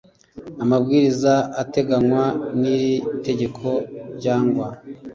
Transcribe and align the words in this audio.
amabwiriza 0.63 1.33
ateganywa 1.61 2.23
n 2.59 2.61
iri 2.73 2.93
tegeko 3.25 3.67
cyangwa 4.23 4.65